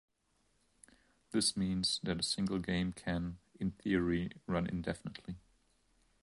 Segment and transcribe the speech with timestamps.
[1.29, 5.35] This means that a single game can, in theory, run indefinitely.